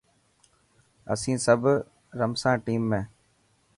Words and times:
اسين 1.13 1.37
سب 1.45 1.61
رمسان 2.21 2.55
ٽيم 2.65 2.81
۾. 2.95 3.01